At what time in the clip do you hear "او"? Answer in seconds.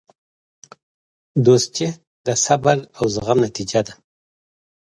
2.97-3.03